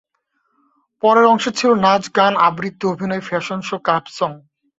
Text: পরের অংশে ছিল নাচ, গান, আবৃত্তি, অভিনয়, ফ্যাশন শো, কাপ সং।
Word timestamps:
পরের 1.03 1.25
অংশে 1.25 1.51
ছিল 1.51 1.71
নাচ, 1.75 2.03
গান, 2.15 2.33
আবৃত্তি, 2.47 2.85
অভিনয়, 2.87 3.23
ফ্যাশন 3.27 3.59
শো, 3.61 3.77
কাপ 3.87 4.03
সং। 4.09 4.31